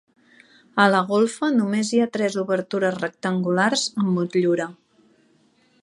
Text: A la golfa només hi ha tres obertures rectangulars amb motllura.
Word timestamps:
A 0.85 0.85
la 0.93 1.01
golfa 1.11 1.49
només 1.57 1.91
hi 1.97 2.01
ha 2.05 2.09
tres 2.17 2.39
obertures 2.45 2.99
rectangulars 3.05 3.85
amb 4.05 4.11
motllura. 4.17 4.69